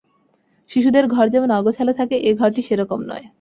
[0.69, 3.25] শিশুদের ঘর যেমন অগোছাল থাকে, এ ঘরটি সে-রকম নয়।